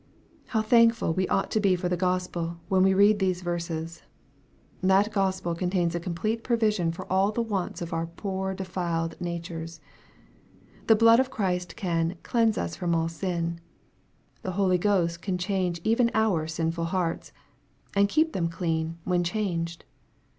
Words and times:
How 0.47 0.63
thankful 0.63 1.13
we 1.13 1.27
ought 1.27 1.51
to 1.51 1.59
be 1.59 1.75
for 1.75 1.87
the 1.87 1.95
Gospel, 1.95 2.57
when 2.69 2.81
we 2.81 2.91
read 2.91 3.19
these 3.19 3.43
verses 3.43 4.01
1 4.79 4.87
That 4.87 5.11
Gospel 5.13 5.53
contains 5.53 5.93
a 5.93 5.99
complete 5.99 6.43
provision 6.43 6.91
for 6.91 7.05
all 7.13 7.31
the 7.31 7.43
wants 7.43 7.83
of 7.83 7.93
our 7.93 8.07
poor 8.07 8.55
defiled 8.55 9.15
natures. 9.21 9.79
The 10.87 10.95
blood 10.95 11.19
of 11.19 11.29
Christ 11.29 11.75
can 11.75 12.17
"cleanse 12.23 12.57
us 12.57 12.75
from 12.75 12.95
all 12.95 13.09
sin." 13.09 13.59
The 14.41 14.53
Holy 14.53 14.79
Ghost 14.79 15.21
can 15.21 15.37
change 15.37 15.79
even 15.83 16.09
our 16.15 16.47
sinful 16.47 16.85
hearts, 16.85 17.31
and 17.95 18.09
keep 18.09 18.33
them 18.33 18.47
clean, 18.49 18.97
when 19.03 19.23
changed. 19.23 19.85